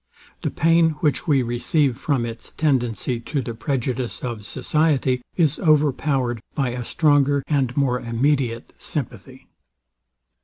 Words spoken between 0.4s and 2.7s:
The pain, which we receive from its